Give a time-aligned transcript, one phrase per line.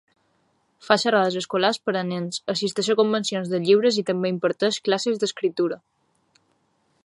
[0.85, 5.23] Fa xerrades escolars per a nens, assisteix a convencions de llibres i també imparteix classes
[5.25, 5.79] d'escriptura.